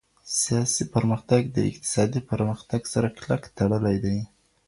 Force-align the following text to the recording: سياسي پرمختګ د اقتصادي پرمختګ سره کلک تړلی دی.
سياسي 0.41 0.85
پرمختګ 0.95 1.41
د 1.55 1.57
اقتصادي 1.71 2.21
پرمختګ 2.31 2.81
سره 2.93 3.07
کلک 3.17 3.43
تړلی 3.57 3.97
دی. 4.05 4.19